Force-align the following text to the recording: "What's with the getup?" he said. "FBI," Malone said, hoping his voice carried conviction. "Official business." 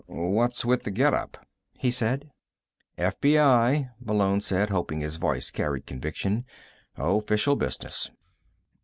"What's 0.07 0.65
with 0.65 0.81
the 0.81 0.89
getup?" 0.89 1.37
he 1.73 1.91
said. 1.91 2.31
"FBI," 2.97 3.91
Malone 4.03 4.41
said, 4.41 4.71
hoping 4.71 4.99
his 4.99 5.17
voice 5.17 5.51
carried 5.51 5.85
conviction. 5.85 6.43
"Official 6.97 7.55
business." 7.55 8.09